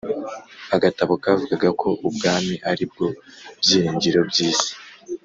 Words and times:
agatabo 0.75 1.13
kavugaga 1.23 1.69
ko 1.81 1.89
Ubwami 2.07 2.55
ari 2.71 2.83
bwo 2.91 3.07
byiringiro 3.61 4.19
by 4.29 4.37
isi 4.49 4.71